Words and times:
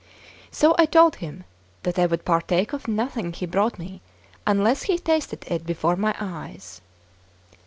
So 0.49 0.73
I 0.79 0.87
told 0.87 1.17
him 1.17 1.43
that 1.83 1.99
I 1.99 2.07
would 2.07 2.25
partake 2.25 2.73
of 2.73 2.87
nothing 2.87 3.33
he 3.33 3.45
brought 3.45 3.77
me 3.77 4.01
unless 4.47 4.81
he 4.89 4.97
tasted 4.97 5.45
it 5.47 5.63
before 5.63 5.95
my 5.95 6.15
eyes. 6.19 6.81